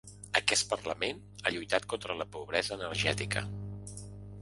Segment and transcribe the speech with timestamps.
[0.39, 3.49] Aquest parlament ha lluitat contra la pobresa energètica.